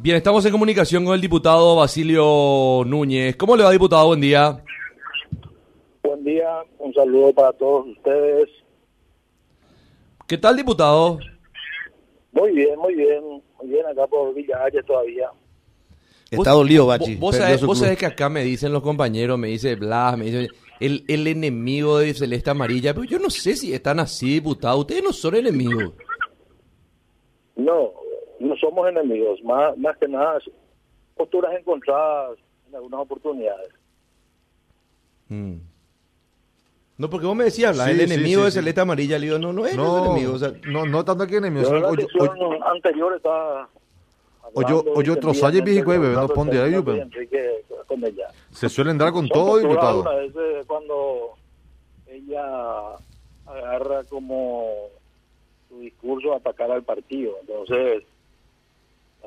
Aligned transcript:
Bien, 0.00 0.16
estamos 0.16 0.46
en 0.46 0.52
comunicación 0.52 1.04
con 1.04 1.12
el 1.12 1.20
diputado 1.20 1.74
Basilio 1.74 2.84
Núñez. 2.86 3.34
¿Cómo 3.34 3.56
le 3.56 3.64
va, 3.64 3.72
diputado? 3.72 4.06
Buen 4.06 4.20
día. 4.20 4.62
Buen 6.04 6.22
día, 6.22 6.62
un 6.78 6.94
saludo 6.94 7.32
para 7.32 7.52
todos 7.54 7.88
ustedes. 7.88 8.48
¿Qué 10.28 10.38
tal, 10.38 10.56
diputado? 10.56 11.18
Muy 12.30 12.52
bien, 12.52 12.78
muy 12.78 12.94
bien, 12.94 13.24
muy 13.60 13.66
bien 13.66 13.84
acá 13.86 14.06
por 14.06 14.32
Villa 14.34 14.56
todavía. 14.86 15.30
Está 16.30 16.52
dolido, 16.52 16.86
Bachi. 16.86 17.16
Vos, 17.16 17.34
sabés, 17.34 17.60
vos 17.64 17.80
sabés 17.80 17.98
que 17.98 18.06
acá 18.06 18.28
me 18.28 18.44
dicen 18.44 18.72
los 18.72 18.84
compañeros, 18.84 19.36
me 19.36 19.48
dice 19.48 19.74
Blas, 19.74 20.16
me 20.16 20.26
dice 20.26 20.48
el, 20.78 21.04
el 21.08 21.26
enemigo 21.26 21.98
de 21.98 22.14
Celeste 22.14 22.50
Amarilla, 22.50 22.94
pero 22.94 23.04
yo 23.04 23.18
no 23.18 23.30
sé 23.30 23.56
si 23.56 23.74
están 23.74 23.98
así, 23.98 24.34
diputado. 24.34 24.78
Ustedes 24.78 25.02
no 25.02 25.12
son 25.12 25.34
enemigos. 25.34 25.92
No, 27.56 27.90
no 28.40 28.56
somos 28.56 28.88
enemigos, 28.88 29.42
más, 29.42 29.76
más 29.78 29.96
que 29.98 30.08
nada 30.08 30.38
posturas 31.16 31.52
encontradas 31.58 32.38
en 32.68 32.76
algunas 32.76 33.00
oportunidades. 33.00 33.70
Mm. 35.28 35.56
No, 36.96 37.08
porque 37.10 37.26
vos 37.26 37.36
me 37.36 37.44
decías, 37.44 37.76
Sí, 37.76 37.90
el 37.90 38.00
enemigo 38.00 38.40
sí, 38.40 38.44
de 38.46 38.50
sí. 38.50 38.58
Celeste 38.58 38.80
Amarilla. 38.80 39.18
Le 39.18 39.26
digo, 39.26 39.38
no, 39.38 39.52
no 39.52 39.66
es 39.66 39.76
No, 39.76 40.04
enemigo. 40.06 40.32
O 40.34 40.38
sea, 40.38 40.52
no, 40.66 40.84
no 40.86 41.04
tanto 41.04 41.26
que 41.26 41.36
enemigo. 41.36 41.68
De 41.70 41.80
que 41.80 41.86
oye- 41.86 42.06
son 42.16 42.62
anterior 42.64 43.20
oyo 44.96 45.12
otros 45.12 45.42
años, 45.44 45.60
extensivamente 45.60 45.70
viejo, 45.70 45.92
de 45.92 45.98
bebé, 45.98 46.14
no 46.14 46.28
ponte 46.28 46.56
ahí, 46.56 46.70
Fernández 46.72 46.84
pues. 46.84 46.96
y 46.96 47.00
Enrique 47.00 47.64
con 47.86 48.04
ella. 48.04 48.28
se 48.50 48.68
suelen 48.68 48.98
dar 48.98 49.12
con 49.12 49.28
Son 49.28 49.34
todo, 49.34 49.58
diputado. 49.58 50.08
A 50.08 50.14
veces 50.16 50.66
cuando 50.66 51.34
ella 52.08 52.96
agarra 53.46 54.04
como 54.04 54.64
su 55.68 55.80
discurso 55.80 56.32
a 56.32 56.36
atacar 56.38 56.70
al 56.70 56.82
partido. 56.82 57.34
Entonces, 57.42 58.02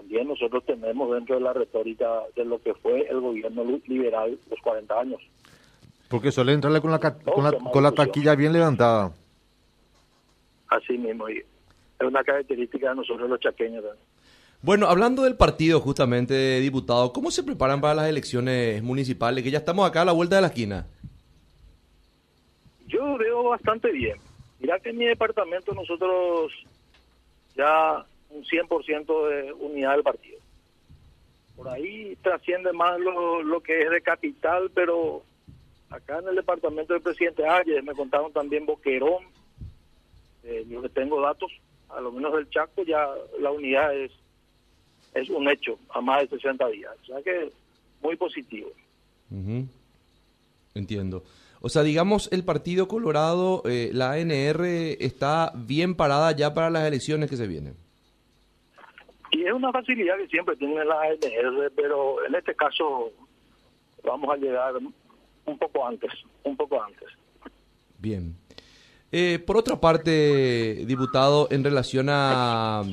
también 0.01 0.27
nosotros 0.27 0.63
tenemos 0.65 1.11
dentro 1.13 1.35
de 1.35 1.41
la 1.41 1.53
retórica 1.53 2.07
de 2.35 2.45
lo 2.45 2.61
que 2.61 2.73
fue 2.73 3.01
el 3.09 3.19
gobierno 3.19 3.63
li- 3.63 3.83
liberal 3.87 4.37
los 4.49 4.59
40 4.61 4.99
años. 4.99 5.21
Porque 6.09 6.31
suelen 6.31 6.55
entrarle 6.55 6.81
con 6.81 6.91
la, 6.91 6.99
con 6.99 7.43
la, 7.43 7.51
con 7.53 7.83
la 7.83 7.91
taquilla 7.91 8.35
bien 8.35 8.51
levantada. 8.53 9.11
Así 10.67 10.97
mismo. 10.97 11.29
Y 11.29 11.37
es 11.37 11.45
una 12.07 12.23
característica 12.23 12.89
de 12.89 12.95
nosotros 12.95 13.29
los 13.29 13.39
chaqueños. 13.39 13.83
también. 13.83 14.05
Bueno, 14.63 14.87
hablando 14.87 15.23
del 15.23 15.35
partido 15.37 15.79
justamente, 15.79 16.59
diputado, 16.59 17.13
¿cómo 17.13 17.31
se 17.31 17.43
preparan 17.43 17.81
para 17.81 17.93
las 17.95 18.09
elecciones 18.09 18.83
municipales? 18.83 19.43
Que 19.43 19.51
ya 19.51 19.57
estamos 19.59 19.87
acá 19.89 20.01
a 20.01 20.05
la 20.05 20.11
vuelta 20.11 20.35
de 20.35 20.41
la 20.41 20.47
esquina. 20.49 20.85
Yo 22.87 23.17
veo 23.17 23.43
bastante 23.43 23.91
bien. 23.91 24.17
Mira 24.59 24.79
que 24.79 24.89
en 24.89 24.97
mi 24.97 25.05
departamento 25.05 25.73
nosotros 25.73 26.51
ya 27.55 28.05
un 28.33 28.43
100% 28.43 29.29
de 29.29 29.53
unidad 29.53 29.93
del 29.93 30.03
partido. 30.03 30.39
Por 31.55 31.69
ahí 31.69 32.17
trasciende 32.21 32.73
más 32.73 32.99
lo, 32.99 33.43
lo 33.43 33.61
que 33.61 33.81
es 33.81 33.89
de 33.89 34.01
capital, 34.01 34.71
pero 34.73 35.23
acá 35.89 36.19
en 36.19 36.29
el 36.29 36.35
departamento 36.35 36.93
del 36.93 37.03
presidente 37.03 37.47
Ayes 37.47 37.83
me 37.83 37.93
contaron 37.93 38.31
también 38.31 38.65
Boquerón, 38.65 39.25
eh, 40.43 40.65
yo 40.67 40.81
que 40.81 40.89
tengo 40.89 41.21
datos, 41.21 41.51
a 41.89 42.01
lo 42.01 42.11
menos 42.11 42.33
del 42.33 42.49
Chaco 42.49 42.83
ya 42.83 43.07
la 43.39 43.51
unidad 43.51 43.95
es, 43.95 44.11
es 45.13 45.29
un 45.29 45.47
hecho 45.49 45.77
a 45.89 46.01
más 46.01 46.21
de 46.21 46.37
60 46.37 46.67
días. 46.69 46.93
O 47.03 47.05
sea 47.05 47.21
que 47.21 47.51
muy 48.01 48.15
positivo. 48.15 48.71
Ujú. 49.29 49.67
Entiendo. 50.73 51.23
O 51.59 51.69
sea, 51.69 51.83
digamos, 51.83 52.27
el 52.31 52.43
Partido 52.43 52.87
Colorado, 52.87 53.61
eh, 53.65 53.91
la 53.93 54.13
ANR, 54.13 54.65
está 54.99 55.51
bien 55.55 55.93
parada 55.93 56.31
ya 56.31 56.53
para 56.53 56.71
las 56.71 56.87
elecciones 56.87 57.29
que 57.29 57.37
se 57.37 57.45
vienen. 57.45 57.75
Y 59.41 59.47
es 59.47 59.53
una 59.53 59.71
facilidad 59.71 60.17
que 60.17 60.27
siempre 60.27 60.55
tiene 60.55 60.85
la 60.85 61.01
ANR, 61.01 61.71
pero 61.75 62.23
en 62.23 62.35
este 62.35 62.53
caso 62.53 63.11
vamos 64.03 64.29
a 64.31 64.37
llegar 64.37 64.75
un 64.77 65.57
poco 65.57 65.87
antes, 65.87 66.11
un 66.43 66.55
poco 66.55 66.81
antes. 66.83 67.07
Bien. 67.97 68.35
Eh, 69.11 69.39
por 69.39 69.57
otra 69.57 69.79
parte, 69.81 70.85
diputado, 70.85 71.47
en 71.49 71.63
relación 71.63 72.07
a, 72.09 72.83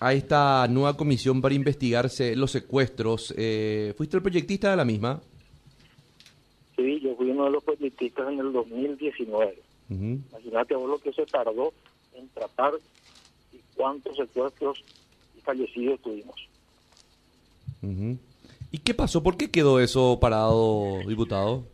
a 0.00 0.12
esta 0.12 0.66
nueva 0.66 0.96
comisión 0.96 1.40
para 1.40 1.54
investigarse 1.54 2.34
los 2.34 2.50
secuestros, 2.50 3.32
eh, 3.36 3.94
¿fuiste 3.96 4.16
el 4.16 4.22
proyectista 4.24 4.72
de 4.72 4.76
la 4.76 4.84
misma? 4.84 5.20
Sí, 6.74 6.98
yo 7.00 7.14
fui 7.14 7.30
uno 7.30 7.44
de 7.44 7.50
los 7.52 7.62
politistas 7.62 8.28
en 8.28 8.40
el 8.40 8.52
2019. 8.52 9.62
Ujú. 9.88 10.18
Imagínate 10.30 10.74
vos 10.74 10.90
lo 10.90 10.98
que 10.98 11.12
se 11.12 11.26
tardó 11.26 11.72
en 12.14 12.28
tratar 12.30 12.72
y 13.52 13.60
cuántos 13.76 14.16
secuestros 14.16 14.82
fallecidos 15.48 15.98
tuvimos. 16.02 16.36
¿Y 18.70 18.78
qué 18.78 18.92
pasó? 18.92 19.22
¿Por 19.22 19.38
qué 19.38 19.50
quedó 19.50 19.80
eso 19.80 20.18
parado, 20.20 20.98
diputado? 21.06 21.64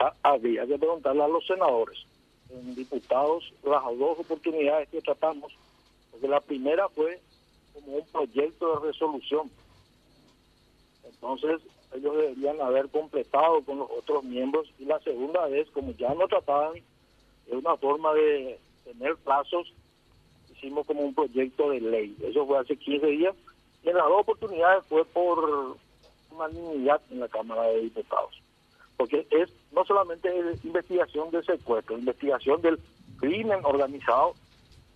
Ha- 0.00 0.14
Había 0.22 0.66
que 0.66 0.78
preguntarle 0.78 1.22
a 1.22 1.28
los 1.28 1.46
senadores, 1.46 1.98
en 2.50 2.74
diputados, 2.74 3.42
las 3.64 3.82
dos 3.98 4.18
oportunidades 4.18 4.88
que 4.90 5.00
tratamos, 5.00 5.50
porque 6.10 6.28
la 6.28 6.40
primera 6.40 6.88
fue 6.90 7.20
como 7.72 7.96
un 7.96 8.06
proyecto 8.08 8.74
de 8.80 8.86
resolución. 8.88 9.50
Entonces, 11.04 11.60
ellos 11.94 12.14
deberían 12.16 12.60
haber 12.60 12.88
completado 12.90 13.62
con 13.64 13.78
los 13.78 13.88
otros 13.90 14.22
miembros 14.24 14.68
y 14.78 14.84
la 14.84 14.98
segunda 15.00 15.46
vez, 15.46 15.70
como 15.70 15.92
ya 15.92 16.12
no 16.14 16.26
trataban 16.28 16.74
de 17.46 17.56
una 17.56 17.76
forma 17.76 18.12
de 18.14 18.58
tener 18.84 19.16
plazos, 19.16 19.72
hicimos 20.62 20.86
como 20.86 21.00
un 21.02 21.14
proyecto 21.14 21.70
de 21.70 21.80
ley. 21.80 22.16
Eso 22.22 22.46
fue 22.46 22.58
hace 22.58 22.76
15 22.76 23.06
días 23.08 23.34
y 23.82 23.88
en 23.88 23.96
las 23.96 24.06
dos 24.06 24.20
oportunidades 24.20 24.84
fue 24.88 25.04
por 25.04 25.76
unanimidad 26.30 27.00
en 27.10 27.20
la 27.20 27.28
Cámara 27.28 27.62
de 27.64 27.80
Diputados 27.82 28.40
porque 28.96 29.26
es 29.30 29.50
no 29.72 29.84
solamente 29.84 30.28
es 30.28 30.64
investigación 30.64 31.30
de 31.32 31.42
secuestro, 31.42 31.98
investigación 31.98 32.62
del 32.62 32.78
crimen 33.18 33.58
organizado. 33.64 34.34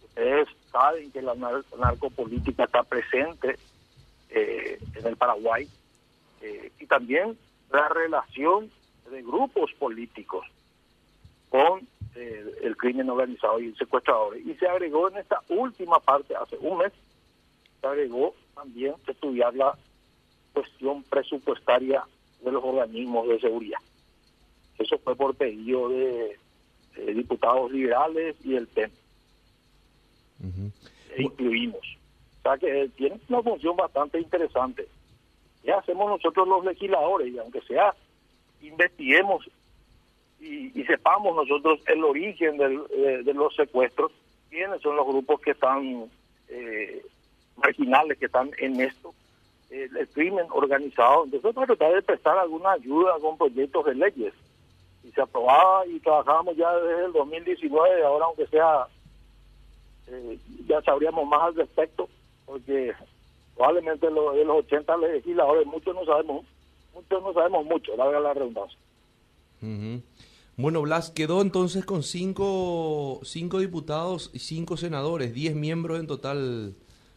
Ustedes 0.04 0.46
saben 0.70 1.10
que 1.10 1.22
la 1.22 1.34
nar- 1.34 1.64
narcopolítica 1.76 2.64
está 2.64 2.84
presente 2.84 3.56
eh, 4.30 4.78
en 4.94 5.06
el 5.06 5.16
Paraguay 5.16 5.66
eh, 6.42 6.70
y 6.78 6.86
también 6.86 7.36
la 7.72 7.88
relación 7.88 8.70
de 9.10 9.22
grupos 9.22 9.72
políticos 9.78 10.46
eh, 12.16 12.44
el 12.62 12.76
crimen 12.76 13.10
organizado 13.10 13.60
y 13.60 13.74
secuestradores. 13.74 14.44
Y 14.46 14.54
se 14.54 14.66
agregó 14.66 15.08
en 15.10 15.18
esta 15.18 15.40
última 15.50 16.00
parte, 16.00 16.34
hace 16.34 16.56
un 16.58 16.78
mes, 16.78 16.92
se 17.80 17.86
agregó 17.86 18.34
también 18.54 18.94
estudiar 19.06 19.54
la 19.54 19.76
cuestión 20.54 21.02
presupuestaria 21.02 22.02
de 22.42 22.52
los 22.52 22.64
organismos 22.64 23.28
de 23.28 23.38
seguridad. 23.38 23.78
Eso 24.78 24.98
fue 24.98 25.14
por 25.14 25.34
pedido 25.34 25.90
de, 25.90 26.38
diputados 27.14 27.70
liberales 27.70 28.36
y 28.42 28.56
el 28.56 28.66
PEN. 28.66 28.90
E 31.16 31.22
incluimos. 31.22 31.98
O 32.38 32.42
sea 32.42 32.56
que 32.56 32.88
tiene 32.96 33.20
una 33.28 33.42
función 33.42 33.76
bastante 33.76 34.18
interesante. 34.18 34.88
¿Qué 35.62 35.72
hacemos 35.72 36.08
nosotros 36.08 36.48
los 36.48 36.64
legisladores? 36.64 37.32
Y 37.32 37.38
aunque 37.38 37.60
sea, 37.62 37.94
investiguemos 38.62 39.50
y, 40.40 40.78
y 40.80 40.84
sepamos 40.84 41.34
nosotros 41.36 41.80
el 41.86 42.04
origen 42.04 42.56
del- 42.58 43.24
de, 43.24 43.34
los 43.34 43.54
secuestros, 43.54 44.12
quiénes 44.50 44.80
son 44.82 44.96
los 44.96 45.06
grupos 45.06 45.40
que 45.40 45.52
están 45.52 46.10
eh, 46.48 47.02
marginales, 47.56 48.18
que 48.18 48.26
están 48.26 48.50
en 48.58 48.80
esto, 48.80 49.14
el, 49.70 50.08
crimen 50.08 50.46
organizado. 50.50 51.24
Entonces, 51.24 51.54
para 51.54 51.66
tratar 51.66 51.94
de 51.94 52.02
prestar 52.02 52.38
alguna 52.38 52.72
ayuda 52.72 53.14
con 53.20 53.36
proyectos 53.38 53.84
de 53.86 53.94
leyes. 53.94 54.34
Y 55.04 55.10
se 55.12 55.20
aprobaba 55.22 55.86
y 55.86 55.98
trabajábamos 56.00 56.56
ya 56.56 56.74
desde 56.76 57.06
el 57.06 57.12
2019, 57.12 58.04
ahora 58.04 58.26
aunque 58.26 58.46
sea 58.48 58.86
eh, 60.08 60.38
ya 60.68 60.80
sabríamos 60.82 61.26
más 61.28 61.42
al 61.42 61.54
respecto, 61.56 62.08
porque 62.44 62.92
probablemente 63.56 64.10
lo- 64.10 64.32
de 64.32 64.44
los 64.44 64.58
80 64.58 64.96
legisladores, 64.98 65.66
muchos 65.66 65.94
no 65.94 66.04
sabemos, 66.04 66.44
muchos 66.94 67.22
no 67.22 67.32
sabemos 67.32 67.64
mucho, 67.66 67.96
la 67.96 68.06
verdad 68.06 68.22
la 68.22 68.34
redundancia. 68.34 68.78
Ujú. 69.62 70.02
Bueno, 70.56 70.80
Blas 70.82 71.10
quedó 71.10 71.42
entonces 71.42 71.84
con 71.84 72.02
cinco, 72.02 73.20
cinco 73.24 73.58
diputados 73.58 74.30
y 74.32 74.38
cinco 74.38 74.76
senadores, 74.76 75.34
diez 75.34 75.54
miembros 75.54 76.00
en 76.00 76.06
total 76.06 76.74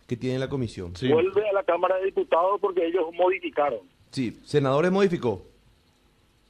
que 0.07 0.17
tiene 0.17 0.39
la 0.39 0.49
comisión. 0.49 0.95
Sí. 0.95 1.07
Vuelve 1.07 1.47
a 1.47 1.53
la 1.53 1.63
Cámara 1.63 1.97
de 1.97 2.05
Diputados 2.05 2.59
porque 2.59 2.85
ellos 2.85 3.05
modificaron. 3.13 3.79
Sí, 4.11 4.37
senadores 4.43 4.91
modificó. 4.91 5.45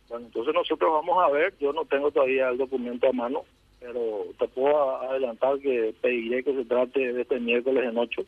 Bueno, 0.08 0.26
entonces 0.26 0.54
nosotros 0.54 0.92
vamos 0.92 1.24
a 1.24 1.30
ver, 1.30 1.54
yo 1.60 1.74
no 1.74 1.86
tengo 1.86 2.10
todavía 2.10 2.50
el 2.50 2.58
documento 2.58 3.08
a 3.08 3.14
mano, 3.14 3.44
pero 3.80 4.26
te 4.40 4.48
puedo 4.48 4.98
adelantar 5.02 5.60
que 5.60 5.94
pediré 6.02 6.44
que 6.44 6.56
se 6.56 6.66
trate 6.66 7.14
de 7.14 7.22
este 7.22 7.40
miércoles 7.40 7.84
en 7.84 7.98
8, 7.98 8.24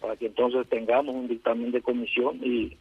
para 0.00 0.16
que 0.16 0.26
entonces 0.26 0.68
tengamos 0.68 1.14
un 1.14 1.28
dictamen 1.28 1.70
de 1.70 1.82
comisión 1.82 2.40
y 2.42 2.76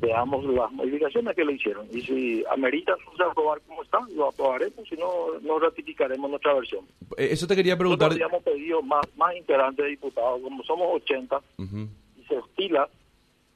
veamos 0.00 0.44
las 0.44 0.70
modificaciones 0.72 1.34
que 1.34 1.44
le 1.44 1.52
hicieron. 1.54 1.86
Y 1.92 2.00
si 2.02 2.44
amerita 2.50 2.94
entonces 2.98 3.26
aprobar 3.30 3.60
como 3.66 3.82
está, 3.82 3.98
lo 4.14 4.28
aprobaremos, 4.28 4.88
si 4.88 4.96
no, 4.96 5.38
no 5.42 5.58
ratificaremos 5.58 6.30
nuestra 6.30 6.54
versión. 6.54 6.84
Eh, 7.16 7.28
Eso 7.32 7.46
te 7.46 7.56
quería 7.56 7.76
preguntar. 7.76 8.08
Nosotros 8.10 8.26
habíamos 8.32 8.44
pedido 8.44 8.82
más, 8.82 9.06
más 9.16 9.36
integrantes 9.36 9.84
de 9.84 9.90
diputados, 9.90 10.40
como 10.42 10.62
somos 10.64 10.88
80 11.02 11.36
Ujú. 11.58 11.88
y 12.18 12.22
se 12.24 12.34
estila 12.36 12.88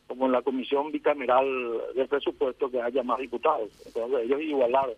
como 0.08 0.26
en 0.26 0.32
la 0.32 0.42
comisión 0.42 0.92
bicameral 0.92 1.46
del 1.94 2.06
presupuesto 2.08 2.70
que 2.70 2.80
haya 2.82 3.02
más 3.02 3.18
diputados. 3.18 3.70
Entonces 3.86 4.20
ellos 4.24 4.42
igualaron. 4.42 4.94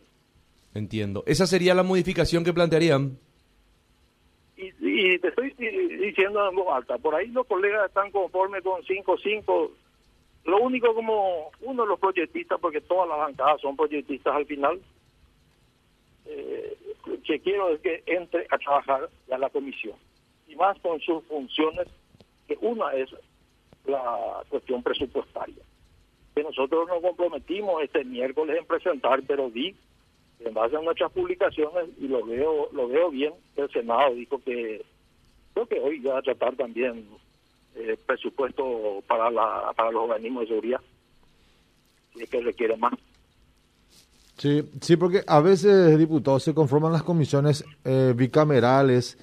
Entiendo. 0.74 1.22
¿Esa 1.26 1.46
sería 1.46 1.72
la 1.74 1.84
modificación 1.84 2.42
que 2.42 2.52
plantearían? 2.52 3.16
Y, 4.56 4.72
y 4.80 5.18
te 5.18 5.28
estoy 5.28 5.50
diciendo 6.00 6.48
en 6.48 6.56
voz 6.56 6.66
alta, 6.74 6.98
por 6.98 7.14
ahí 7.14 7.28
los 7.28 7.46
colegas 7.46 7.86
están 7.88 8.10
conformes 8.10 8.62
con 8.62 8.82
5-5. 8.82 9.70
Lo 10.44 10.58
único 10.58 10.94
como 10.94 11.50
uno 11.60 11.82
de 11.82 11.88
los 11.88 11.98
proyectistas, 11.98 12.60
porque 12.60 12.80
todas 12.80 13.08
las 13.08 13.18
bancadas 13.18 13.60
son 13.60 13.76
proyectistas 13.76 14.34
al 14.34 14.46
final, 14.46 14.80
eh, 16.26 16.76
que 17.24 17.40
quiero 17.40 17.70
es 17.70 17.80
que 17.80 18.02
entre 18.06 18.46
a 18.50 18.58
trabajar 18.58 19.08
ya 19.28 19.38
la 19.38 19.48
comisión. 19.48 19.96
Y 20.46 20.56
más 20.56 20.78
con 20.80 21.00
sus 21.00 21.24
funciones, 21.24 21.88
que 22.46 22.58
una 22.60 22.92
es 22.92 23.08
la 23.86 24.42
cuestión 24.48 24.82
presupuestaria. 24.82 25.62
Que 26.34 26.42
nosotros 26.42 26.88
nos 26.88 27.00
comprometimos 27.00 27.82
este 27.82 28.04
miércoles 28.04 28.58
en 28.58 28.66
presentar, 28.66 29.22
pero 29.26 29.48
di 29.48 29.74
en 30.40 30.52
base 30.52 30.76
a 30.76 30.80
nuestras 30.80 31.12
publicaciones 31.12 31.88
y 31.98 32.08
lo 32.08 32.24
veo 32.24 32.68
lo 32.72 32.88
veo 32.88 33.10
bien 33.10 33.32
el 33.56 33.70
senado 33.70 34.14
dijo 34.14 34.38
que 34.42 34.84
creo 35.54 35.66
que 35.66 35.80
hoy 35.80 36.00
va 36.00 36.18
a 36.18 36.22
tratar 36.22 36.56
también 36.56 37.06
eh, 37.76 37.98
presupuesto 38.06 39.02
para 39.06 39.30
la 39.30 39.72
para 39.76 39.90
los 39.90 40.04
organismos 40.04 40.42
de 40.42 40.48
seguridad 40.48 40.80
y 42.14 42.22
es 42.22 42.30
que 42.30 42.40
requiere 42.40 42.76
más 42.76 42.94
Sí, 44.36 44.68
sí, 44.80 44.96
porque 44.96 45.22
a 45.26 45.40
veces, 45.40 45.96
diputados, 45.96 46.42
se 46.42 46.54
conforman 46.54 46.92
las 46.92 47.04
comisiones 47.04 47.64
eh, 47.84 48.14
bicamerales 48.16 49.16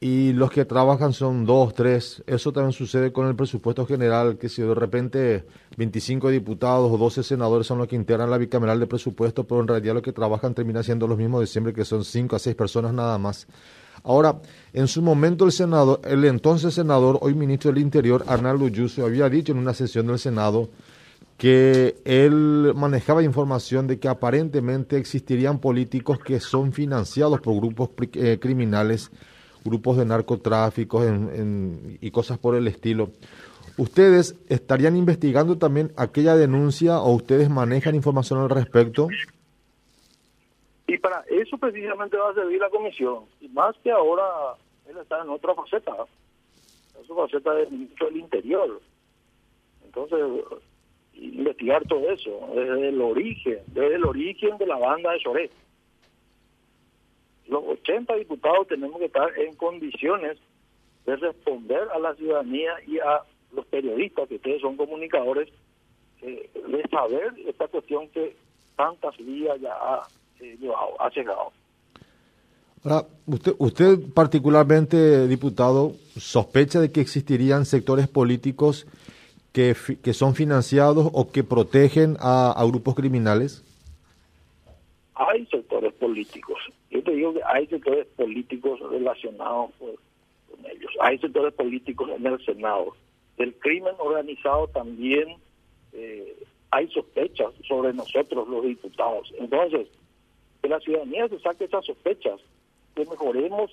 y 0.00 0.32
los 0.32 0.50
que 0.50 0.64
trabajan 0.64 1.12
son 1.12 1.44
dos, 1.44 1.74
tres. 1.74 2.22
Eso 2.26 2.52
también 2.52 2.72
sucede 2.72 3.12
con 3.12 3.26
el 3.26 3.36
presupuesto 3.36 3.86
general, 3.86 4.38
que 4.38 4.48
si 4.48 4.62
de 4.62 4.74
repente 4.74 5.44
25 5.76 6.30
diputados 6.30 6.90
o 6.90 6.96
12 6.96 7.22
senadores 7.22 7.66
son 7.66 7.78
los 7.78 7.88
que 7.88 7.96
integran 7.96 8.30
la 8.30 8.38
bicameral 8.38 8.80
de 8.80 8.86
presupuesto, 8.86 9.44
pero 9.44 9.60
en 9.60 9.68
realidad 9.68 9.94
lo 9.94 10.02
que 10.02 10.12
trabajan 10.12 10.54
termina 10.54 10.82
siendo 10.82 11.06
los 11.06 11.18
mismos 11.18 11.40
de 11.40 11.46
siempre, 11.46 11.74
que 11.74 11.84
son 11.84 12.04
5 12.04 12.36
a 12.36 12.38
6 12.38 12.56
personas 12.56 12.94
nada 12.94 13.18
más. 13.18 13.46
Ahora, 14.04 14.36
en 14.74 14.86
su 14.86 15.00
momento 15.00 15.46
el 15.46 15.52
senador, 15.52 16.00
el 16.04 16.24
entonces 16.26 16.74
senador, 16.74 17.18
hoy 17.22 17.34
ministro 17.34 17.72
del 17.72 17.82
Interior, 17.82 18.22
Arnaldo 18.28 18.68
Yuso, 18.68 19.04
había 19.04 19.30
dicho 19.30 19.52
en 19.52 19.58
una 19.58 19.72
sesión 19.72 20.06
del 20.06 20.18
Senado 20.18 20.68
que 21.38 21.96
él 22.04 22.72
manejaba 22.76 23.22
información 23.22 23.86
de 23.86 23.98
que 23.98 24.08
aparentemente 24.08 24.98
existirían 24.98 25.58
políticos 25.58 26.18
que 26.18 26.38
son 26.38 26.72
financiados 26.72 27.40
por 27.40 27.56
grupos 27.56 27.90
eh, 28.12 28.38
criminales, 28.40 29.10
grupos 29.64 29.96
de 29.96 30.04
narcotráfico 30.04 31.02
y 32.00 32.10
cosas 32.10 32.38
por 32.38 32.54
el 32.54 32.68
estilo. 32.68 33.10
¿Ustedes 33.78 34.36
estarían 34.48 34.96
investigando 34.96 35.56
también 35.56 35.92
aquella 35.96 36.36
denuncia 36.36 37.00
o 37.00 37.14
ustedes 37.14 37.48
manejan 37.48 37.94
información 37.94 38.40
al 38.40 38.50
respecto? 38.50 39.08
Y 40.86 40.98
para 40.98 41.24
eso 41.28 41.56
precisamente 41.56 42.16
va 42.16 42.30
a 42.30 42.34
servir 42.34 42.60
la 42.60 42.70
comisión. 42.70 43.24
Y 43.40 43.48
más 43.48 43.74
que 43.78 43.90
ahora 43.90 44.54
él 44.88 44.96
está 44.98 45.22
en 45.22 45.30
otra 45.30 45.54
faceta, 45.54 45.92
en 46.98 47.06
su 47.06 47.14
faceta 47.14 47.54
del 47.54 47.70
ministro 47.70 48.06
del 48.06 48.18
Interior. 48.18 48.80
Entonces, 49.84 50.20
investigar 51.14 51.84
todo 51.86 52.10
eso, 52.10 52.48
desde 52.54 52.88
el 52.88 53.00
origen, 53.00 53.60
desde 53.68 53.94
el 53.94 54.04
origen 54.04 54.58
de 54.58 54.66
la 54.66 54.76
banda 54.76 55.12
de 55.12 55.20
Soret. 55.20 55.50
Los 57.46 57.62
80 57.64 58.14
diputados 58.16 58.68
tenemos 58.68 58.98
que 58.98 59.06
estar 59.06 59.38
en 59.38 59.54
condiciones 59.54 60.38
de 61.06 61.16
responder 61.16 61.88
a 61.92 61.98
la 61.98 62.14
ciudadanía 62.14 62.74
y 62.86 62.98
a 62.98 63.22
los 63.52 63.66
periodistas, 63.66 64.28
que 64.28 64.36
ustedes 64.36 64.60
son 64.60 64.76
comunicadores, 64.76 65.48
eh, 66.22 66.50
de 66.66 66.88
saber 66.88 67.34
esta 67.46 67.68
cuestión 67.68 68.08
que 68.08 68.34
tantas 68.76 69.16
vías 69.18 69.60
ya 69.60 69.72
ha 69.72 70.08
eh, 70.44 70.56
llevado, 70.60 71.00
ha 71.00 71.10
llegado. 71.10 71.52
Ahora, 72.84 73.06
usted, 73.26 73.54
usted 73.58 73.98
particularmente, 74.12 75.26
diputado, 75.26 75.92
sospecha 76.18 76.80
de 76.80 76.92
que 76.92 77.00
existirían 77.00 77.64
sectores 77.64 78.08
políticos 78.08 78.86
que, 79.54 79.74
que 80.02 80.12
son 80.12 80.34
financiados 80.34 81.08
o 81.12 81.30
que 81.30 81.44
protegen 81.44 82.16
a, 82.20 82.62
grupos 82.66 82.94
criminales? 82.94 83.62
Hay 85.14 85.46
sectores 85.46 85.92
políticos. 85.94 86.58
Yo 86.90 87.02
te 87.02 87.12
digo 87.12 87.32
que 87.32 87.40
hay 87.46 87.66
sectores 87.68 88.06
políticos 88.16 88.80
relacionados 88.90 89.70
con 89.78 89.90
ellos. 90.70 90.90
Hay 91.00 91.18
sectores 91.18 91.54
políticos 91.54 92.10
en 92.16 92.26
el 92.26 92.44
Senado. 92.44 92.96
Del 93.38 93.54
crimen 93.54 93.94
organizado 93.98 94.68
también 94.68 95.36
eh, 95.92 96.36
hay 96.72 96.88
sospechas 96.88 97.52
sobre 97.66 97.92
nosotros 97.92 98.48
los 98.48 98.64
diputados. 98.64 99.32
Entonces, 99.38 99.86
que 100.64 100.70
la 100.70 100.80
ciudadanía 100.80 101.28
se 101.28 101.38
saque 101.40 101.64
esas 101.64 101.84
sospechas, 101.84 102.40
que 102.94 103.04
mejoremos 103.04 103.70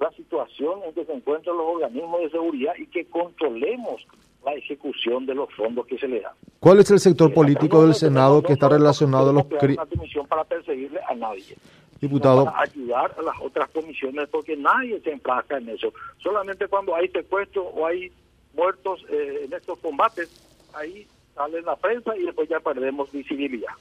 la 0.00 0.10
situación 0.12 0.80
en 0.86 0.94
que 0.94 1.04
se 1.04 1.12
encuentran 1.12 1.54
los 1.54 1.66
organismos 1.66 2.22
de 2.22 2.30
seguridad 2.30 2.72
y 2.78 2.86
que 2.86 3.04
controlemos 3.04 4.06
la 4.42 4.54
ejecución 4.54 5.26
de 5.26 5.34
los 5.34 5.52
fondos 5.52 5.86
que 5.86 5.98
se 5.98 6.08
le 6.08 6.22
dan. 6.22 6.32
¿Cuál 6.60 6.78
es 6.78 6.90
el 6.90 6.98
sector 6.98 7.30
político 7.34 7.82
del 7.82 7.94
Senado 7.94 8.40
que 8.42 8.54
está 8.54 8.70
relacionado 8.70 9.28
a 9.28 9.32
los 9.34 9.44
crímenes? 9.44 9.86
comisión 9.94 10.26
para 10.26 10.44
perseguirle 10.44 10.98
a 11.06 11.14
nadie. 11.14 11.58
Diputado. 12.00 12.46
Para 12.46 12.62
ayudar 12.62 13.14
a 13.18 13.20
las 13.20 13.36
otras 13.42 13.68
comisiones 13.68 14.30
porque 14.30 14.56
nadie 14.56 14.98
se 15.00 15.10
emplaca 15.12 15.58
en 15.58 15.68
eso. 15.68 15.92
Solamente 16.22 16.68
cuando 16.68 16.94
hay 16.94 17.08
secuestros 17.08 17.66
o 17.74 17.84
hay 17.84 18.10
muertos 18.54 19.04
eh, 19.10 19.42
en 19.44 19.52
estos 19.52 19.78
combates, 19.80 20.30
ahí 20.72 21.06
sale 21.34 21.60
la 21.60 21.76
prensa 21.76 22.16
y 22.16 22.22
después 22.22 22.48
ya 22.48 22.60
perdemos 22.60 23.12
visibilidad. 23.12 23.74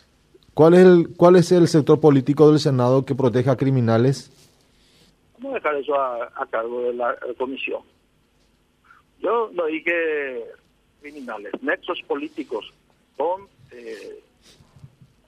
¿Cuál 0.57 0.73
es 0.73 0.79
el, 0.79 1.15
cuál 1.15 1.35
es 1.35 1.51
el 1.51 1.67
sector 1.67 1.99
político 1.99 2.49
del 2.49 2.57
Senado 2.57 3.05
que 3.05 3.13
proteja 3.13 3.51
a 3.51 3.57
criminales? 3.57 4.31
Vamos 5.37 5.51
a 5.51 5.55
dejar 5.59 5.75
eso 5.75 5.93
a 5.93 6.47
cargo 6.49 6.81
de 6.81 6.93
la 6.95 7.15
comisión. 7.37 7.83
Yo 9.19 9.51
lo 9.53 9.67
dije 9.67 10.43
criminales, 10.99 11.53
nexos 11.61 12.01
políticos 12.07 12.73
con 13.17 13.43
eh, 13.69 14.19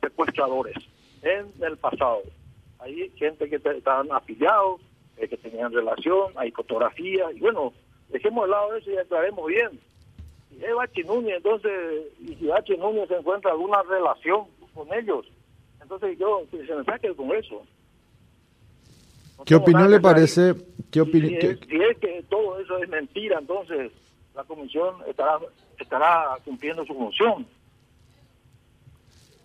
secuestradores 0.01 0.77
en 1.21 1.45
el 1.61 1.77
pasado. 1.77 2.23
Hay 2.79 3.11
gente 3.11 3.47
que 3.51 3.57
estaban 3.57 4.11
afiliados, 4.11 4.81
eh, 5.17 5.27
que 5.27 5.37
tenían 5.37 5.71
relación, 5.71 6.33
hay 6.37 6.49
fotografías, 6.49 7.35
y 7.35 7.39
bueno, 7.39 7.71
dejemos 8.09 8.45
de 8.45 8.51
lado 8.51 8.75
eso 8.75 8.89
y 8.89 8.97
aclaremos 8.97 9.45
bien. 9.45 9.79
Eva 10.59 10.87
Chinuni, 10.87 11.33
entonces, 11.33 11.71
y 12.19 12.33
si 12.33 12.47
Bachi 12.47 12.77
Núñez 12.77 13.07
se 13.09 13.15
encuentra 13.17 13.51
alguna 13.51 13.83
relación 13.83 14.47
con 14.73 14.93
ellos, 14.93 15.25
entonces 15.81 16.17
yo, 16.17 16.43
que 16.51 16.65
se 16.65 16.75
me 16.75 16.83
saque 16.83 17.13
con 17.15 17.31
eso. 17.35 17.63
¿Qué 19.45 19.55
opinión 19.55 19.89
le 19.89 19.99
parece? 19.99 20.53
¿Qué 20.91 21.03
si, 21.05 21.45
es, 21.45 21.97
que 21.97 22.25
todo 22.29 22.59
eso 22.59 22.77
es 22.77 22.89
mentira, 22.89 23.39
entonces 23.39 23.91
la 24.35 24.43
comisión 24.43 24.95
estará 25.07 25.39
estará 25.79 26.37
cumpliendo 26.43 26.85
su 26.85 26.93
función. 26.93 27.47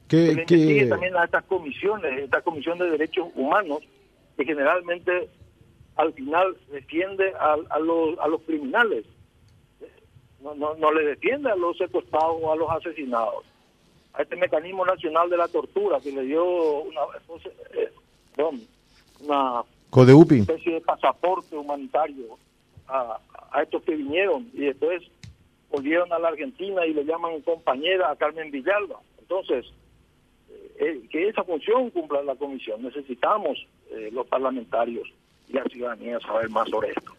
¿Qué, 0.09 0.45
que 0.47 0.87
también 0.87 1.16
a 1.16 1.25
estas 1.25 1.45
comisiones, 1.45 2.21
esta 2.21 2.43
comisión 2.43 2.78
de 2.78 2.90
derechos 2.90 3.28
humanos, 3.35 3.81
que 4.37 4.45
generalmente 4.45 5.31
al 5.97 6.12
final 6.12 6.57
defiende 6.71 7.33
a, 7.38 7.57
a, 7.71 7.78
los, 7.78 8.19
a 8.19 8.28
los 8.28 8.43
criminales, 8.43 9.07
no, 10.43 10.54
no, 10.54 10.75
no 10.75 10.93
le 10.93 11.07
defiende 11.07 11.50
a 11.50 11.57
los 11.57 11.78
secuestrados 11.78 12.37
o 12.43 12.52
a 12.52 12.57
los 12.57 12.71
asesinados. 12.71 13.45
A 14.14 14.23
este 14.23 14.37
mecanismo 14.37 14.85
nacional 14.87 15.28
de 15.28 15.37
la 15.37 15.49
tortura 15.49 16.00
que 16.00 16.12
le 16.12 16.23
dio 16.23 16.44
una, 16.83 17.00
eh, 17.75 17.90
una 19.21 19.62
Codeupi. 19.90 20.40
especie 20.40 20.75
de 20.75 20.80
pasaporte 20.80 21.56
humanitario 21.56 22.38
a, 22.88 23.18
a 23.50 23.62
estos 23.62 23.83
que 23.83 23.94
vinieron 23.94 24.49
y 24.52 24.66
después 24.66 25.02
volvieron 25.71 26.12
a 26.12 26.18
la 26.18 26.28
Argentina 26.28 26.87
y 26.87 26.94
le 26.94 27.04
llaman 27.04 27.40
compañera 27.40 28.11
a 28.11 28.16
Carmen 28.16 28.50
Villalba. 28.50 29.00
Entonces, 29.21 29.66
eh, 30.50 30.73
eh, 30.78 31.02
que 31.11 31.28
esa 31.28 31.42
función 31.44 31.90
cumpla 31.90 32.23
la 32.23 32.37
comisión. 32.37 32.83
Necesitamos 32.83 33.59
eh, 33.90 34.11
los 34.12 34.26
parlamentarios 34.26 35.09
y 35.49 35.54
la 35.54 35.64
ciudadanía 35.64 36.21
saber 36.21 36.50
más 36.50 36.68
sobre 36.68 36.90
esto. 36.90 37.12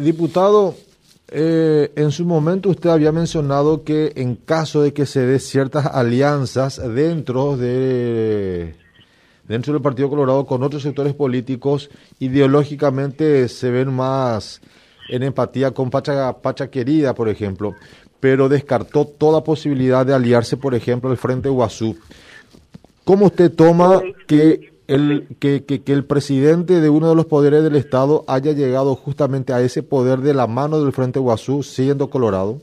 diputado, 0.00 0.74
en 1.28 2.10
su 2.12 2.24
momento 2.24 2.68
usted 2.68 2.90
había 2.90 3.10
mencionado 3.10 3.82
que 3.82 4.12
en 4.16 4.36
caso 4.36 4.82
de 4.82 4.92
que 4.92 5.06
se 5.06 5.26
dé 5.26 5.40
ciertas 5.40 5.86
alianzas 5.86 6.80
dentro 6.94 7.56
de 7.56 8.76
dentro 9.48 9.72
del 9.72 9.82
Partido 9.82 10.08
Colorado 10.08 10.44
con 10.46 10.62
otros 10.62 10.82
sectores 10.82 11.14
políticos, 11.14 11.90
ideológicamente 12.18 13.48
se 13.48 13.70
ven 13.70 13.92
más 13.92 14.60
en 15.08 15.22
empatía 15.22 15.70
con 15.72 15.90
Pacha, 15.90 16.32
Pacha 16.38 16.68
Querida, 16.68 17.14
por 17.14 17.28
ejemplo, 17.28 17.74
pero 18.20 18.48
descartó 18.48 19.04
toda 19.04 19.44
posibilidad 19.44 20.04
de 20.04 20.14
aliarse, 20.14 20.56
por 20.56 20.74
ejemplo, 20.74 21.10
al 21.10 21.16
Frente 21.16 21.48
Guazú. 21.48 21.96
¿Cómo 23.04 23.26
usted 23.26 23.52
toma 23.52 24.02
que 24.26 24.75
el, 24.86 25.26
que, 25.40 25.64
que, 25.64 25.82
que, 25.82 25.92
el 25.92 26.04
presidente 26.04 26.80
de 26.80 26.88
uno 26.88 27.08
de 27.08 27.14
los 27.14 27.26
poderes 27.26 27.62
del 27.62 27.76
Estado 27.76 28.24
haya 28.28 28.52
llegado 28.52 28.94
justamente 28.94 29.52
a 29.52 29.60
ese 29.60 29.82
poder 29.82 30.20
de 30.20 30.34
la 30.34 30.46
mano 30.46 30.80
del 30.80 30.92
Frente 30.92 31.18
Guazú 31.18 31.62
siendo 31.62 32.10
Colorado? 32.10 32.60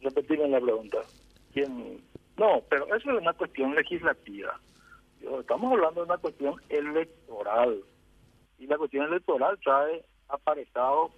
repetirme 0.00 0.48
la 0.48 0.60
pregunta. 0.60 0.98
¿Quién? 1.52 2.00
No, 2.36 2.62
pero 2.68 2.86
eso 2.94 3.10
es 3.10 3.20
una 3.20 3.32
cuestión 3.34 3.74
legislativa. 3.74 4.58
Estamos 5.40 5.72
hablando 5.72 6.00
de 6.00 6.06
una 6.06 6.18
cuestión 6.18 6.54
electoral. 6.68 7.80
Y 8.58 8.66
la 8.66 8.78
cuestión 8.78 9.06
electoral 9.06 9.58
trae 9.62 10.04
aparejado 10.28 11.10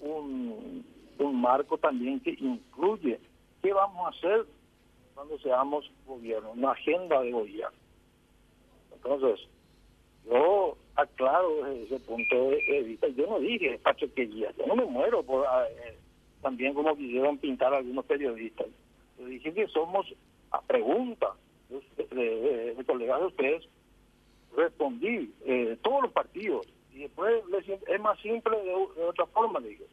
un, 0.00 0.84
un 1.18 1.40
marco 1.40 1.78
también 1.78 2.20
que 2.20 2.30
incluye 2.38 3.20
qué 3.62 3.72
vamos 3.72 4.06
a 4.06 4.16
hacer 4.16 4.46
cuando 5.14 5.38
seamos 5.38 5.90
gobierno, 6.06 6.52
una 6.52 6.72
agenda 6.72 7.20
de 7.20 7.32
gobierno. 7.32 7.81
Entonces, 9.04 9.48
yo 10.30 10.76
aclaro 10.94 11.66
ese 11.66 11.98
punto 12.00 12.50
de 12.50 12.82
vista, 12.82 13.08
yo 13.08 13.26
no 13.26 13.40
dije 13.40 13.78
pachequería, 13.82 14.52
yo 14.58 14.66
no 14.66 14.76
me 14.76 14.84
muero 14.84 15.22
por 15.22 15.46
ah, 15.46 15.66
eh, 15.68 15.96
también 16.40 16.74
como 16.74 16.96
quisieron 16.96 17.38
pintar 17.38 17.74
algunos 17.74 18.04
periodistas. 18.04 18.66
Yo 19.18 19.26
dije 19.26 19.52
que 19.52 19.66
somos 19.68 20.06
a 20.50 20.60
pregunta 20.60 21.34
de, 21.70 22.74
de, 22.76 22.84
colegas 22.84 23.20
de 23.20 23.26
ustedes, 23.26 23.68
respondí 24.56 25.32
eh, 25.46 25.76
todos 25.82 26.02
los 26.02 26.12
partidos 26.12 26.66
y 26.92 26.98
después 27.00 27.42
es 27.88 28.00
más 28.00 28.18
simple 28.20 28.56
de, 28.62 28.74
otra 29.04 29.26
forma, 29.26 29.60
digo. 29.60 29.84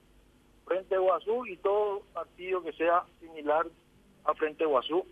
Frente 0.65 0.97
Guazú 0.97 1.45
y 1.47 1.57
todo 1.57 2.01
partido 2.13 2.61
que 2.61 2.73
sea 2.73 3.03
similar 3.19 3.65
a 4.25 4.33
Frente 4.35 4.65
Guazú, 4.65 5.03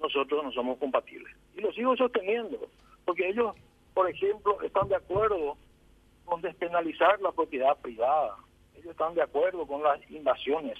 nosotros 0.00 0.42
no 0.42 0.52
somos 0.52 0.78
compatibles. 0.78 1.32
Y 1.56 1.60
lo 1.60 1.72
sigo 1.72 1.96
sosteniendo, 1.96 2.58
porque 3.08 3.26
ellos, 3.26 3.56
por 3.94 4.06
ejemplo, 4.10 4.60
están 4.60 4.86
de 4.88 4.96
acuerdo 4.96 5.56
con 6.26 6.42
despenalizar 6.42 7.18
la 7.22 7.32
propiedad 7.32 7.74
privada. 7.78 8.36
Ellos 8.74 8.90
están 8.90 9.14
de 9.14 9.22
acuerdo 9.22 9.66
con 9.66 9.82
las 9.82 9.98
invasiones. 10.10 10.76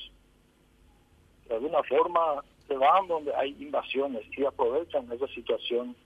De 1.48 1.54
alguna 1.54 1.82
forma 1.84 2.44
se 2.66 2.76
van 2.76 3.08
donde 3.08 3.34
hay 3.34 3.56
invasiones 3.58 4.26
y 4.36 4.44
aprovechan 4.44 5.10
esa 5.10 5.26
situación 5.28 5.96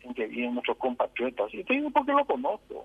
en 0.00 0.12
que 0.12 0.26
viven 0.26 0.52
muchos 0.52 0.76
compatriotas. 0.76 1.48
Y 1.54 1.64
te 1.64 1.72
digo 1.72 1.88
porque 1.90 2.12
lo 2.12 2.26
conozco. 2.26 2.84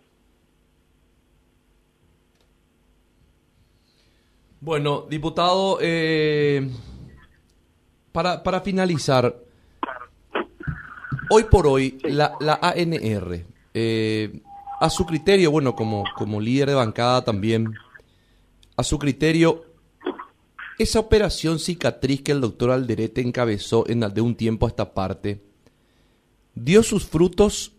Bueno, 4.61 5.01
diputado, 5.01 5.79
eh, 5.81 6.65
para, 8.13 8.41
para 8.41 8.61
finalizar, 8.61 9.35
hoy 11.29 11.43
por 11.43 11.67
hoy 11.67 11.97
la, 12.03 12.35
la 12.39 12.59
ANR, 12.61 13.45
eh, 13.73 14.41
a 14.79 14.89
su 14.89 15.05
criterio, 15.05 15.51
bueno, 15.51 15.75
como, 15.75 16.03
como 16.15 16.39
líder 16.39 16.69
de 16.69 16.75
bancada 16.75 17.23
también, 17.23 17.73
a 18.75 18.83
su 18.83 18.99
criterio, 18.99 19.63
esa 20.77 20.99
operación 20.99 21.59
cicatriz 21.59 22.21
que 22.21 22.33
el 22.33 22.41
doctor 22.41 22.71
Alderete 22.71 23.21
encabezó 23.21 23.87
en, 23.87 24.01
de 24.01 24.21
un 24.21 24.35
tiempo 24.35 24.65
a 24.65 24.69
esta 24.69 24.93
parte, 24.93 25.41
¿dio 26.53 26.83
sus 26.83 27.07
frutos 27.07 27.71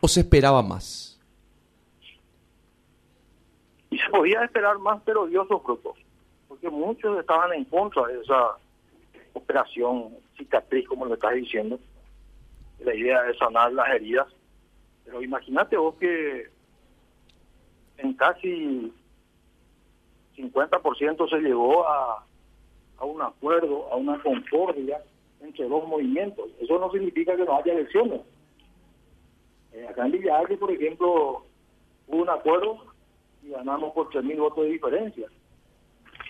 o 0.00 0.08
se 0.08 0.20
esperaba 0.20 0.62
más? 0.62 1.20
Y 3.90 3.98
se 3.98 4.08
podía 4.08 4.44
esperar 4.44 4.78
más, 4.78 5.02
pero 5.04 5.26
dio 5.26 5.46
sus 5.46 5.62
frutos, 5.62 5.96
porque 6.48 6.70
muchos 6.70 7.18
estaban 7.18 7.52
en 7.52 7.64
contra 7.64 8.06
de 8.06 8.20
esa 8.20 8.56
operación 9.34 10.14
cicatriz, 10.40 10.86
como 10.88 11.06
lo 11.06 11.14
estás 11.14 11.34
diciendo, 11.34 11.78
la 12.80 12.94
idea 12.94 13.22
de 13.22 13.36
sanar 13.36 13.72
las 13.72 13.88
heridas. 13.90 14.26
Pero 15.04 15.22
imagínate 15.22 15.76
vos 15.76 15.94
que 15.96 16.48
en 17.98 18.14
casi 18.14 18.92
50% 20.36 21.30
se 21.30 21.38
llegó 21.40 21.86
a, 21.86 22.24
a 22.98 23.04
un 23.04 23.22
acuerdo, 23.22 23.92
a 23.92 23.96
una 23.96 24.20
concordia 24.22 25.02
entre 25.40 25.68
dos 25.68 25.86
movimientos. 25.86 26.50
Eso 26.60 26.78
no 26.78 26.90
significa 26.90 27.36
que 27.36 27.44
no 27.44 27.56
haya 27.56 27.72
elecciones. 27.72 28.20
Eh, 29.72 29.86
acá 29.88 30.06
en 30.06 30.12
Villa 30.12 30.42
por 30.58 30.70
ejemplo, 30.72 31.44
hubo 32.06 32.22
un 32.22 32.28
acuerdo 32.28 32.78
y 33.42 33.50
ganamos 33.50 33.92
por 33.92 34.10
3.000 34.10 34.38
votos 34.38 34.64
de 34.64 34.70
diferencia 34.70 35.28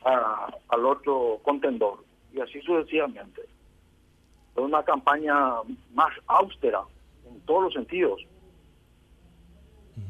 al 0.04 0.84
otro 0.86 1.40
contendor. 1.42 2.04
Y 2.32 2.40
así 2.40 2.60
sucesivamente. 2.62 3.42
Fue 4.60 4.66
una 4.66 4.82
campaña 4.82 5.34
más 5.94 6.12
austera 6.26 6.82
en 7.26 7.40
todos 7.46 7.62
los 7.62 7.72
sentidos, 7.72 8.20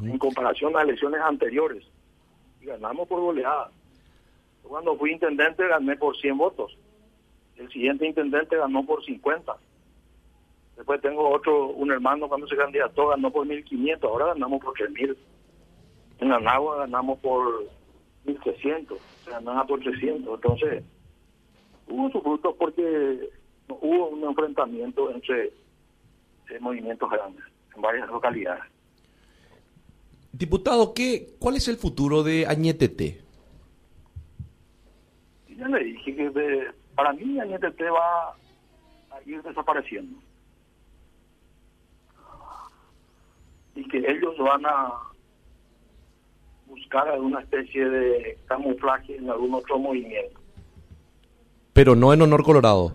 en 0.02 0.18
comparación 0.18 0.76
a 0.76 0.82
elecciones 0.82 1.20
anteriores. 1.20 1.84
Y 2.60 2.66
ganamos 2.66 3.06
por 3.06 3.20
goleada. 3.20 3.70
Cuando 4.64 4.96
fui 4.96 5.12
intendente 5.12 5.68
gané 5.68 5.94
por 5.94 6.16
100 6.16 6.36
votos. 6.36 6.76
El 7.54 7.70
siguiente 7.70 8.08
intendente 8.08 8.56
ganó 8.56 8.84
por 8.84 9.04
50. 9.04 9.56
Después 10.76 11.00
tengo 11.00 11.28
otro, 11.28 11.68
un 11.68 11.92
hermano 11.92 12.28
cuando 12.28 12.48
se 12.48 12.56
candidató 12.56 13.06
ganó 13.06 13.30
por 13.30 13.46
1.500. 13.46 14.02
Ahora 14.02 14.26
ganamos 14.34 14.60
por 14.60 14.74
3.000. 14.74 15.16
En 16.18 16.32
Anagua 16.32 16.78
ganamos 16.78 17.20
por 17.20 17.66
1.300. 18.26 18.98
Se 19.24 19.30
ganaba 19.30 19.64
por 19.64 19.78
300. 19.78 20.34
Entonces, 20.34 20.82
hubo 21.86 22.10
su 22.10 22.20
fruto 22.20 22.56
porque 22.58 23.30
hubo 23.80 24.08
un 24.08 24.24
enfrentamiento 24.24 25.10
entre 25.10 25.46
eh, 25.46 26.60
movimientos 26.60 27.10
grandes 27.10 27.44
en 27.74 27.82
varias 27.82 28.08
localidades. 28.08 28.64
Diputado, 30.32 30.94
¿qué, 30.94 31.34
¿cuál 31.38 31.56
es 31.56 31.68
el 31.68 31.76
futuro 31.76 32.22
de 32.22 32.46
Añetete? 32.46 33.20
ya 35.60 35.68
le 35.68 35.84
dije 35.84 36.16
que 36.16 36.66
para 36.94 37.12
mí 37.12 37.22
INTT 37.22 37.80
va 37.92 38.30
a 39.10 39.22
ir 39.26 39.42
desapareciendo. 39.42 40.18
Y 43.74 43.86
que 43.88 43.98
ellos 43.98 44.36
van 44.38 44.64
a 44.64 44.92
buscar 46.66 47.08
alguna 47.08 47.40
especie 47.40 47.88
de 47.88 48.38
camuflaje 48.46 49.16
en 49.16 49.28
algún 49.28 49.54
otro 49.54 49.78
movimiento. 49.78 50.40
Pero 51.72 51.94
no 51.94 52.12
en 52.12 52.22
Honor 52.22 52.42
Colorado. 52.42 52.92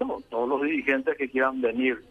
No, 0.00 0.20
todos 0.28 0.48
los 0.48 0.62
dirigentes 0.62 1.16
que 1.16 1.28
quieran 1.28 1.60
venir 1.60 2.04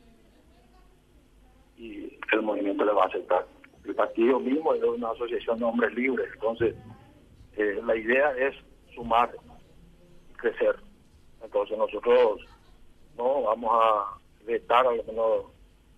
y 1.77 2.17
el 2.31 2.41
movimiento 2.41 2.85
le 2.85 2.93
va 2.93 3.03
a 3.03 3.07
aceptar. 3.07 3.45
El 3.83 3.95
partido 3.95 4.39
mismo 4.39 4.73
es 4.73 4.83
una 4.83 5.11
asociación 5.11 5.59
de 5.59 5.65
hombres 5.65 5.93
libres, 5.93 6.27
entonces 6.33 6.75
eh, 7.57 7.79
la 7.85 7.95
idea 7.95 8.31
es 8.31 8.55
sumar 8.93 9.31
y 10.31 10.33
crecer. 10.33 10.75
Entonces 11.43 11.77
nosotros 11.77 12.41
no 13.17 13.43
vamos 13.43 13.71
a 13.73 14.17
vetar 14.45 14.87
a 14.87 14.91
lo 14.91 15.03
menos 15.03 15.45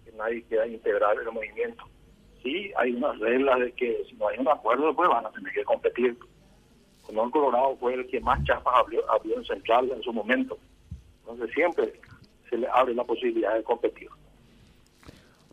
que 0.04 0.12
nadie 0.14 0.44
quiera 0.44 0.68
integrar 0.68 1.18
el 1.18 1.32
movimiento. 1.32 1.84
Sí, 2.44 2.72
hay 2.78 2.94
unas 2.94 3.18
reglas 3.20 3.60
de 3.60 3.72
que 3.72 4.04
si 4.10 4.16
no 4.16 4.28
hay 4.28 4.38
un 4.38 4.48
acuerdo, 4.48 4.94
pues 4.96 5.10
van 5.10 5.26
a 5.26 5.32
tener 5.32 5.54
que 5.54 5.64
competir. 5.64 6.18
el 7.10 7.32
Colorado 7.32 7.76
fue 7.78 7.94
el 7.94 8.08
que 8.08 8.20
más 8.20 8.44
chapas 8.44 8.74
abrió, 8.76 9.10
abrió 9.10 9.38
en 9.38 9.46
Central 9.46 9.92
en 9.92 10.02
su 10.04 10.14
momento. 10.14 10.58
Entonces 11.28 11.54
siempre 11.54 11.94
se 12.50 12.58
le 12.58 12.68
abre 12.70 12.94
la 12.94 13.04
posibilidad 13.04 13.54
de 13.56 13.64
competir. 13.64 14.08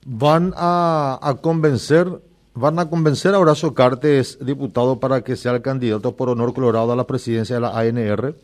¿Van 0.06 0.52
a, 0.56 1.18
a 1.20 1.34
convencer 1.40 2.06
van 2.54 2.78
a 2.78 2.88
convencer 2.88 3.34
a 3.34 3.40
Horacio 3.40 3.74
Cartes, 3.74 4.38
diputado, 4.44 5.00
para 5.00 5.24
que 5.24 5.34
sea 5.34 5.52
el 5.52 5.62
candidato 5.62 6.16
por 6.16 6.28
honor 6.28 6.54
colorado 6.54 6.92
a 6.92 6.96
la 6.96 7.04
presidencia 7.04 7.56
de 7.56 7.60
la 7.60 7.76
ANR? 7.76 8.34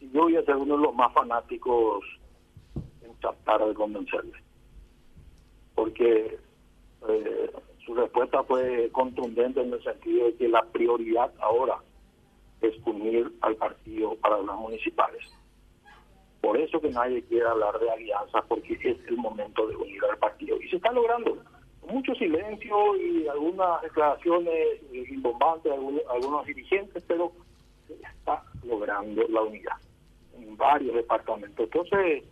Yo 0.00 0.22
voy 0.22 0.36
a 0.36 0.42
ser 0.44 0.56
uno 0.56 0.76
de 0.76 0.82
los 0.82 0.94
más 0.94 1.12
fanáticos 1.12 2.04
en 3.02 3.14
tratar 3.20 3.66
de 3.66 3.74
convencerle. 3.74 4.32
Porque 5.74 6.38
eh, 7.08 7.50
su 7.84 7.94
respuesta 7.94 8.42
fue 8.44 8.88
contundente 8.90 9.60
en 9.60 9.74
el 9.74 9.82
sentido 9.82 10.26
de 10.26 10.36
que 10.36 10.48
la 10.48 10.62
prioridad 10.62 11.30
ahora 11.40 11.76
es 12.62 12.74
unir 12.86 13.30
al 13.42 13.56
partido 13.56 14.16
para 14.16 14.40
las 14.40 14.56
municipales. 14.56 15.22
Por 16.40 16.56
eso 16.58 16.80
que 16.80 16.90
nadie 16.90 17.22
quiere 17.24 17.46
hablar 17.46 17.78
de 17.78 17.90
alianzas, 17.90 18.44
porque 18.48 18.74
es 18.74 18.98
el 19.08 19.16
momento 19.16 19.66
de 19.66 19.76
unir 19.76 20.02
al 20.10 20.18
partido. 20.18 20.60
Y 20.60 20.68
se 20.68 20.76
está 20.76 20.90
logrando 20.92 21.38
mucho 21.90 22.14
silencio 22.14 22.96
y 22.96 23.26
algunas 23.28 23.82
declaraciones 23.82 24.80
imbombantes 24.92 25.64
de 25.64 26.02
algunos, 26.10 26.46
dirigentes, 26.46 27.02
pero 27.06 27.32
se 27.86 27.94
está 27.94 28.42
logrando 28.64 29.26
la 29.28 29.42
unidad 29.42 29.76
en 30.34 30.56
varios 30.56 30.94
departamentos. 30.94 31.64
Entonces, 31.64 32.24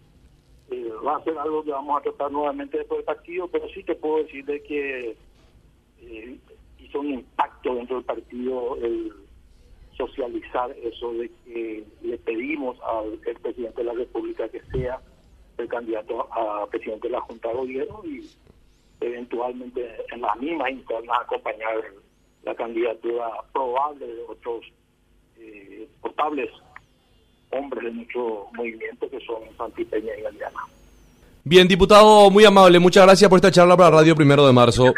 eh, 0.70 0.92
va 1.06 1.16
a 1.16 1.24
ser 1.24 1.36
algo 1.38 1.62
que 1.62 1.70
vamos 1.70 1.98
a 1.98 2.02
tratar 2.02 2.30
nuevamente 2.30 2.78
después 2.78 2.98
del 2.98 3.06
partido, 3.06 3.48
pero 3.48 3.68
sí 3.68 3.82
te 3.82 3.94
puedo 3.94 4.22
decir 4.22 4.44
de 4.44 4.62
que 4.62 5.16
eh, 6.00 6.38
hizo 6.78 7.00
un 7.00 7.10
impacto 7.10 7.74
dentro 7.74 7.96
del 7.96 8.04
partido 8.04 8.76
el 8.76 9.12
socializar 9.98 10.74
eso 10.82 11.12
de 11.12 11.30
que 11.44 11.84
le 12.02 12.16
pedimos 12.18 12.78
al 12.82 13.18
presidente 13.18 13.82
de 13.82 13.84
la 13.84 13.92
República 13.92 14.48
que 14.48 14.62
sea 14.72 15.00
el 15.58 15.68
candidato 15.68 16.32
a 16.32 16.66
presidente 16.68 17.08
de 17.08 17.12
la 17.12 17.20
Junta 17.20 17.48
de 17.48 17.54
Gobierno 17.54 18.02
y 18.04 18.24
eventualmente 19.00 19.86
en 20.12 20.20
las 20.20 20.36
mismas 20.36 20.70
internas 20.70 21.18
acompañar 21.20 21.84
la 22.44 22.54
candidatura 22.54 23.28
probable 23.52 24.06
de 24.06 24.22
otros 24.22 24.64
eh, 25.36 25.88
potables 26.00 26.48
hombres 27.50 27.84
de 27.84 27.92
nuestro 27.92 28.46
movimiento 28.54 29.10
que 29.10 29.20
son 29.20 29.42
Santi 29.56 29.84
Peña 29.84 30.12
y 30.16 30.22
Galeana. 30.22 30.60
Bien, 31.44 31.66
diputado, 31.66 32.30
muy 32.30 32.44
amable. 32.44 32.78
Muchas 32.78 33.04
gracias 33.04 33.28
por 33.28 33.38
esta 33.38 33.50
charla 33.50 33.76
para 33.76 33.96
Radio 33.96 34.14
Primero 34.14 34.46
de 34.46 34.52
Marzo. 34.52 34.94